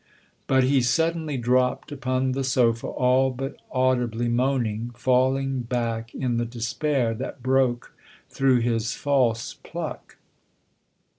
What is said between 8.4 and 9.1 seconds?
his